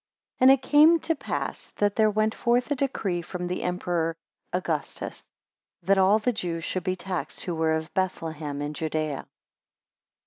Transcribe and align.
AND 0.39 0.49
it 0.49 0.63
came 0.63 0.99
to 1.01 1.13
pass, 1.13 1.69
that 1.73 1.95
there 1.95 2.09
went 2.09 2.33
forth 2.33 2.71
a 2.71 2.75
decree 2.75 3.21
from 3.21 3.45
the 3.45 3.61
Emperor 3.61 4.15
Augustus, 4.51 5.23
that 5.83 5.99
all 5.99 6.17
the 6.17 6.33
Jews 6.33 6.63
should 6.63 6.83
be 6.83 6.95
taxed, 6.95 7.43
who 7.43 7.53
were 7.53 7.75
of 7.75 7.93
Bethlehem 7.93 8.63
in 8.63 8.73
Judaea. 8.73 9.27